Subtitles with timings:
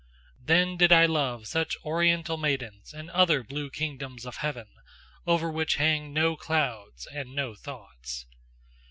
[0.43, 4.65] Then did I love such Oriental maidens and other blue kingdoms of heaven,
[5.27, 8.25] over which hang no clouds and no thoughts.